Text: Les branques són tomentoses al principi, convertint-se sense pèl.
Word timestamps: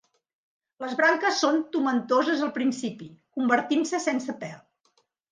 Les 0.83 0.93
branques 0.99 1.41
són 1.43 1.59
tomentoses 1.75 2.41
al 2.45 2.51
principi, 2.55 3.09
convertint-se 3.39 4.01
sense 4.07 4.35
pèl. 4.45 4.57